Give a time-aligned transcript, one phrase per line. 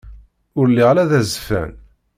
[0.59, 1.71] Ur lliɣ ara d azeffan.